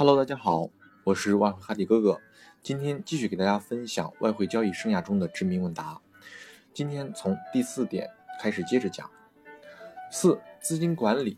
[0.00, 0.70] Hello，大家好，
[1.04, 2.22] 我是外汇哈迪哥哥，
[2.62, 6.00] 今天继续给大家分享外汇交易生涯中的致命问答。
[6.72, 8.08] 今天从第四点
[8.40, 9.10] 开始接着讲。
[10.10, 11.36] 四、资金管理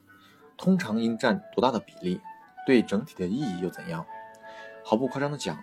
[0.56, 2.20] 通常应占多大的比例？
[2.64, 4.06] 对整体的意义又怎样？
[4.84, 5.58] 毫不夸张的讲，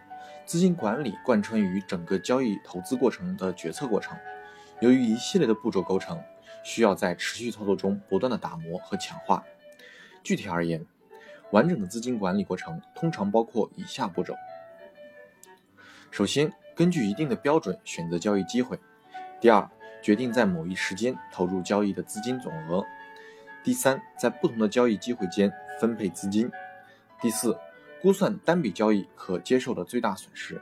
[0.45, 4.17] 资金管理贯穿于整个交易投资过程的决策过程，
[4.81, 6.21] 由于一系列的步骤构成，
[6.65, 9.45] 需要在持续操作中不断的打磨和强化。
[10.21, 10.85] 具体而言，
[11.51, 14.35] 完整的资金管理过程通常包括以下步骤：
[16.11, 18.77] 首先，根据一定的标准选择交易机会；
[19.41, 19.67] 第二，
[20.01, 22.83] 决定在某一时间投入交易的资金总额；
[23.63, 26.47] 第三，在不同的交易机会间分配资金；
[27.19, 27.57] 第四，
[27.99, 30.61] 估算单笔交易可接受的最大损失，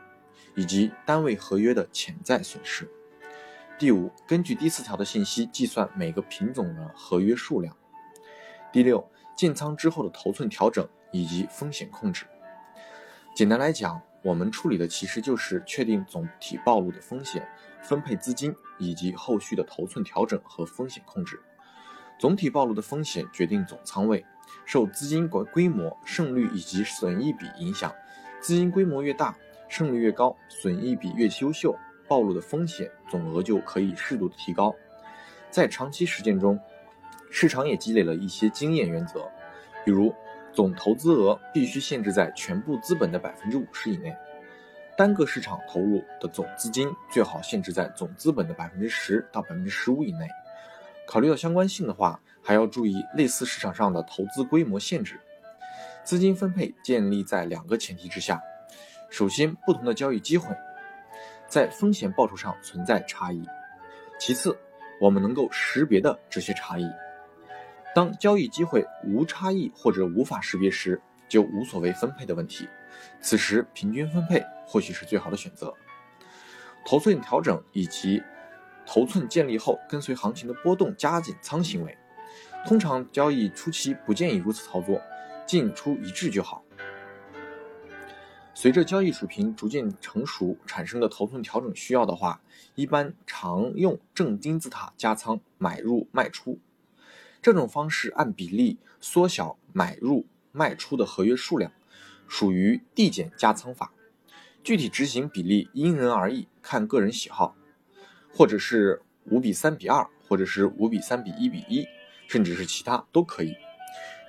[0.56, 2.86] 以及单位合约的潜在损失；
[3.78, 7.74] 第五，根据第四条的信息计算每个品种的合约数量；
[8.72, 9.06] 第六。
[9.38, 12.26] 建仓之后的头寸调整以及风险控制，
[13.36, 17.48] 简单来讲，我们处理的其实就是确定总体暴露的风险、
[17.84, 21.40] 分配资金以及后续的头寸调整和风险控制。
[22.18, 24.26] 总体暴露的风险决定总仓位，
[24.66, 27.94] 受资金规规模、胜率以及损益比影响。
[28.42, 29.38] 资金规模越大，
[29.70, 34.74] 胜率越高，损益比越优秀，暴露的风险总额就可以适度的提高。
[35.52, 36.60] 在长期实践中。
[37.30, 39.30] 市场也积累了一些经验原则，
[39.86, 40.14] 比如
[40.54, 44.16] 总投资额必须限制在全部资本的百分之五十以内，
[44.98, 50.28] 单个市场投入的总资金最好限制在总资本的百分之十到百分之十五以内。
[51.06, 55.20] 考虑到相关性的话，还要注意类似市场上的投资规模限制。
[56.04, 58.42] 资金分配建立在两个前提之下：
[59.10, 60.56] 首先，不同的交易机会
[61.48, 63.42] 在风险报酬上存在差异；
[64.20, 64.58] 其次，
[65.00, 66.90] 我们能够识别的这些差异。
[67.98, 72.70] 当交易机会无差异或者无法识别时，就无所谓分配的问题。
[73.20, 75.74] 此时平均分配或许是最好的选择。
[76.86, 78.22] 头寸调整以及
[78.86, 81.98] 头寸建立后跟随行情的波动加减仓行为，
[82.68, 85.02] 通常交易初期不建议如此操作，
[85.48, 86.64] 进出一致就好。
[88.54, 92.40] 随着交易水平逐渐成熟产生的头寸调整需要的话，
[92.76, 96.60] 一般常用正金字塔加仓买入卖出。
[97.42, 101.72] 这种方式按比例缩小买入卖出的合约数量，
[102.28, 103.94] 属于递减加仓法。
[104.64, 107.56] 具体执行比例因人而异，看个人喜好，
[108.34, 111.88] 或者是五比三比二，或者是五比三比一比一，
[112.28, 113.56] 甚至是其他都可以。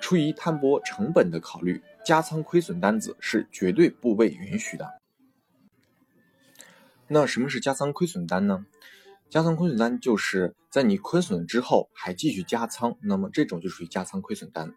[0.01, 5.01] 出于摊薄成本的考虑，加仓亏损单子是绝对不被允许的。
[7.09, 8.65] 那什么是加仓亏损单呢？
[9.31, 14.75] 加仓亏损单就是在你亏损之后还继续加仓，那么这种就属于加仓亏损单。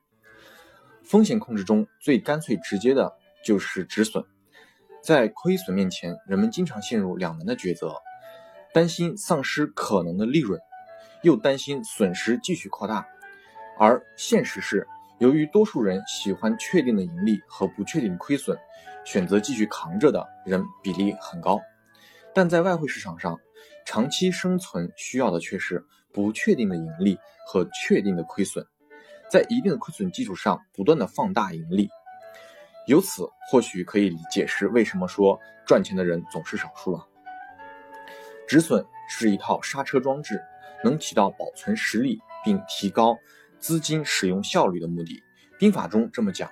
[1.04, 3.14] 风险控制中最干脆直接的
[3.46, 4.26] 就是止损。
[5.02, 7.96] 在亏损面前，人们经常陷入两难的抉择：
[8.74, 10.60] 担心丧失可能的利润，
[11.24, 13.08] 又担心损失继续扩大。
[13.80, 14.86] 而现实是，
[15.18, 18.58] 由于多数人喜欢确定的盈利和不确定亏损，
[19.06, 21.60] 选择继续扛着的人比例很高。
[22.36, 23.40] 但在外汇市场上，
[23.86, 27.18] 长期生存需要的却是不确定的盈利
[27.48, 28.66] 和确定的亏损，
[29.30, 31.90] 在一定的亏损基础上不断的放大盈利，
[32.88, 37.08] 由此或许可以解释为什么说赚钱的人总是少数了。
[38.48, 40.42] 止损是一套刹车装置，
[40.84, 43.18] 能起到保存实力并提高
[43.60, 45.22] 资金使用效率的目的。
[45.58, 46.52] 兵法中这么讲：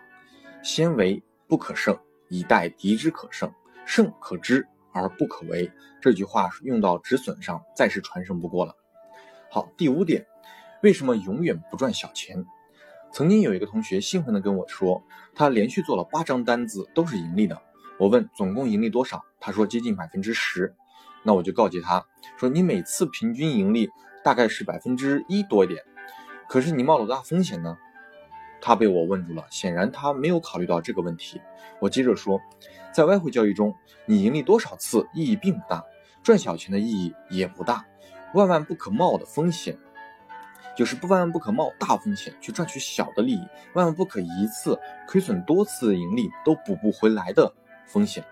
[0.63, 1.97] 先为不可胜，
[2.29, 3.51] 以待敌之可胜，
[3.85, 4.65] 胜可知。
[4.91, 8.75] 而不可为，这句话用到止损上，再是传神不过了。
[9.49, 10.25] 好，第五点，
[10.81, 12.45] 为什么永远不赚小钱？
[13.11, 17.59] 曾经有一个同学兴奋地跟我说，他连续做了八张单子都是盈利的。
[17.97, 20.75] 我问总共盈利多少，他说接近百分之十。
[21.23, 22.05] 那我就告诫他
[22.37, 23.89] 说，你每次平均盈利
[24.23, 25.83] 大概是百分之一多一点，
[26.47, 27.77] 可是你冒了多大风险呢？
[28.61, 31.41] 他被我问住了，显然他没有考虑到这个问题。
[31.79, 32.39] 我接着说，
[32.91, 33.73] 在外汇交易中，
[34.05, 35.83] 你盈利多少次意义并不大，
[36.21, 37.85] 赚小钱的意义也不大。
[38.33, 39.77] 万万不可冒的风险，
[40.75, 44.77] 就是不万万不可冒大风险去赚取小的利益，万万不可一次
[45.07, 47.51] 亏损多次盈利都补不回来的
[47.87, 48.23] 风险，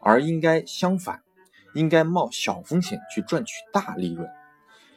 [0.00, 1.22] 而应该相反，
[1.74, 4.28] 应该冒小风险去赚取大利润，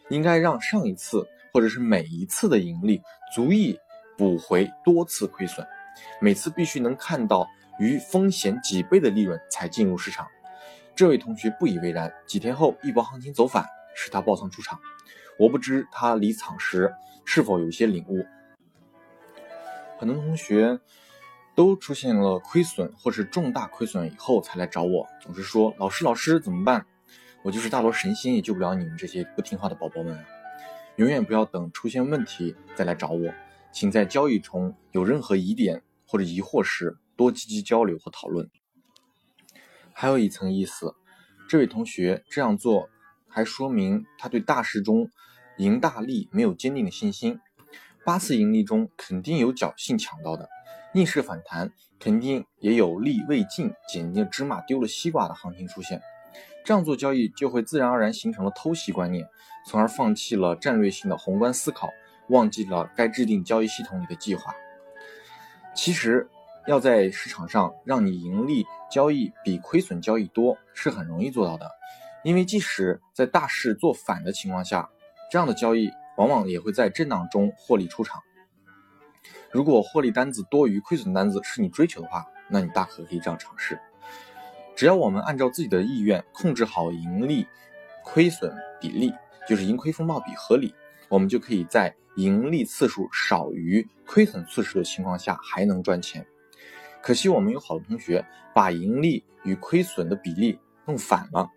[0.09, 3.01] 应该让上一次或者是每一次的盈利
[3.35, 3.77] 足以。
[4.17, 5.65] 补回多次亏损，
[6.19, 7.47] 每次必须能看到
[7.79, 10.27] 于风险几倍的利润才进入市场。
[10.95, 13.65] 这位同学不以为然，几天后一波行情走反，
[13.95, 14.79] 使他爆仓出场。
[15.39, 16.93] 我不知他离场时
[17.25, 18.25] 是否有一些领悟。
[19.97, 20.79] 很多同学
[21.55, 26.85] 都出现了亏损或是重大亏损以后才来找我，总是说老师老师怎么办？
[27.43, 30.23] 我就是大罗神仙也救不了你们这些不听话的宝宝们！
[30.97, 33.33] 永远不要等出现问题再来找我，
[33.71, 38.49] 请在交易中有任何疑点或者疑惑时多积极交流和讨论。
[39.93, 40.95] 还有一层意思，
[41.47, 42.89] 这位同学这样做
[43.27, 45.09] 还说明他对大势中
[45.57, 47.39] 赢大利没有坚定的信心。
[48.03, 50.49] 八次盈利中肯定有侥幸抢到的，
[50.93, 56.01] 逆势反弹肯定也有利未尽捡了芝麻丢了西瓜的行情出现。
[56.65, 59.27] 这样做交易就会自然而然形成了偷袭观念，
[59.67, 61.89] 从而放弃了战略性的宏观思考，
[62.31, 64.53] 忘记了该制定交易系统里的计划。
[65.75, 66.27] 其实，
[66.67, 71.69] 要在市场上让你盈利交易比亏损交易多是很容易做到的，
[72.23, 74.89] 因为即使在大势做反的情况下，
[75.31, 78.21] 这样的交易往往也会在震荡中获利出场。
[79.49, 83.79] 如果获利单子多于亏损单子是你追求的话，那你大可可以这样尝试。
[84.75, 87.47] 只要我们按照自己的意愿控制好盈利
[88.03, 89.13] 亏损比例，
[89.47, 90.73] 就是盈亏风暴比合理，
[91.11, 96.25] 我们就可以在盈利次数少于亏损次数的情况下还能赚钱。
[97.01, 98.25] 可惜我们有好多同学
[98.55, 101.49] 把盈利与亏损的比例弄反了，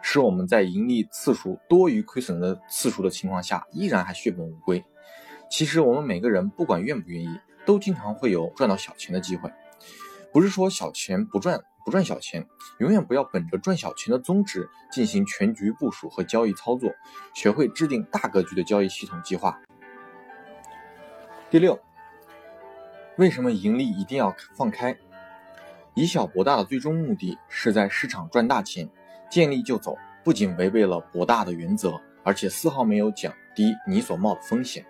[0.00, 4.82] 使我们在盈利次数多于亏损的次数的情况下依然还血本无归。
[5.50, 7.28] 其实我们每个人不管愿不愿意，
[7.66, 9.52] 都经常会有赚到小钱的机会，
[10.32, 11.60] 不是说小钱不赚。
[11.86, 12.44] 不赚小钱，
[12.78, 16.92] 永远不要本着赚小钱的宗旨进行全局部署和交易操作，
[17.32, 19.56] 学会制定大格局的交易系统计划。
[21.48, 21.78] 第六，
[23.18, 24.98] 为什么盈利一定要放开？
[25.94, 28.90] 以小博大的最终目的是在市场赚大钱，
[29.30, 34.84] 见利就走，不仅违背了博大的原则，而且丝毫没有降低你所冒的风险。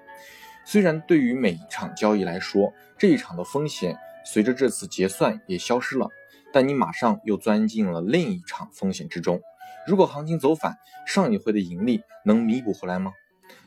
[0.64, 3.94] 虽然对于每一场交易来说，这一场的风险
[4.24, 6.08] 随着这次结算也消失了。
[6.56, 9.42] 但你马上又钻进了另一场风险之中。
[9.86, 13.12] 如果行情走反，上一回的盈利能弥补回来吗？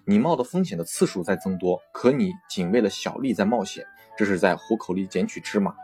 [0.06, 3.86] 你冒的风险的次数在增多，可你仅为了小利在冒险，
[4.18, 5.76] 这是在虎口里捡取芝麻。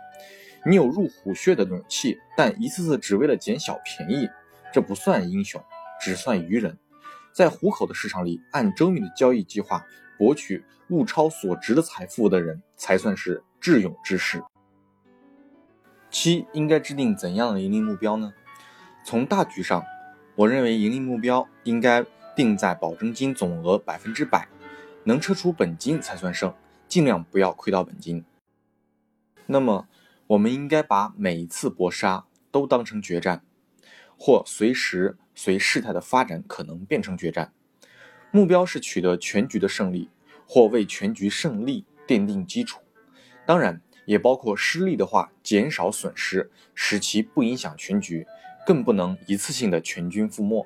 [0.66, 4.28] 你有入虎穴的勇气，但一次次只为了捡小便宜，
[4.74, 5.64] 这不算英雄，
[6.02, 6.76] 只算愚人。
[7.32, 9.86] 在虎口的市场里，按周密的交易计划
[10.18, 14.42] 博取物超所值的财富的人，才算是智勇之士。
[16.18, 18.34] 七应该制定怎样的盈利目标呢？
[19.04, 19.84] 从大局上，
[20.36, 24.48] 我认为盈利目标应该定在保证金总额百分之百，
[25.04, 26.54] 能撤出本金才算胜，
[26.88, 28.24] 尽量不要亏到本金。
[29.48, 29.90] 那么，
[30.28, 33.44] 我们应该把每一次搏杀都当成决战，
[34.18, 37.52] 或随时随事态的发展可能变成决战。
[38.32, 40.10] 目标是取得全局的胜利，
[40.48, 42.80] 或为全局胜利奠定基础。
[43.46, 43.82] 当然。
[44.06, 48.26] 也包括失利的话，减少损失，使其不影响全局，
[48.66, 50.66] 更不能一次性的全军覆没。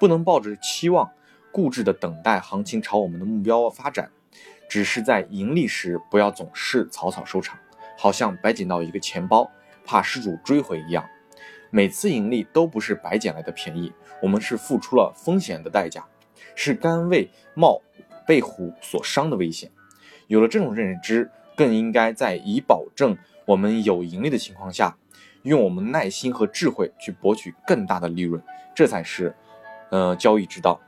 [0.00, 1.10] 不能抱着期望，
[1.52, 4.10] 固执的等待行情朝我们的目标发展。
[4.68, 7.58] 只是在盈利时，不要总是草草收场，
[7.96, 9.50] 好像白捡到一个钱包，
[9.84, 11.08] 怕失主追回一样。
[11.70, 16.04] 每次盈利都不是白捡来的便宜，我们是付出了风险的代价，
[16.54, 17.80] 是甘为冒
[18.26, 19.70] 被虎所伤的危险。
[20.26, 21.30] 有了这种认知。
[21.56, 24.96] 更应该在以保证我们有盈利的情况下，
[25.42, 28.42] 用我们耐心和智慧去博取更大的利润，
[28.74, 29.34] 这才是，
[29.90, 30.80] 呃，交易之道。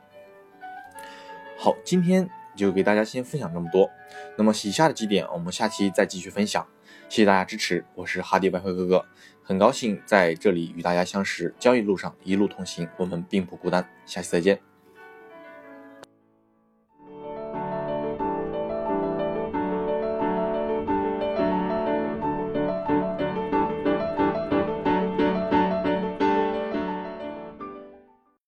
[1.57, 3.89] 好，今天就给大家先分享这么多。
[4.37, 6.65] 那么以下的几点，我们下期再继续分享。
[7.09, 9.05] 谢谢大家支持，我是哈迪外汇哥哥，
[9.43, 11.53] 很高兴在这里与大家相识。
[11.57, 13.89] 交易路上一路同行，我们并不孤单。
[14.05, 14.59] 下期再见。